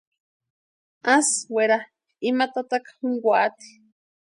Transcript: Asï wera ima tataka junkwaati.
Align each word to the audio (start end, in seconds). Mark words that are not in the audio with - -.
Asï 1.13 1.45
wera 1.53 1.77
ima 2.29 2.45
tataka 2.53 2.89
junkwaati. 2.99 3.69